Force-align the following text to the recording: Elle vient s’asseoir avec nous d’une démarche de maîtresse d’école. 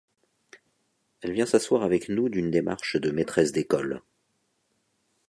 Elle 1.21 1.31
vient 1.33 1.45
s’asseoir 1.45 1.83
avec 1.83 2.09
nous 2.09 2.27
d’une 2.27 2.49
démarche 2.49 2.95
de 2.95 3.11
maîtresse 3.11 3.51
d’école. 3.51 4.01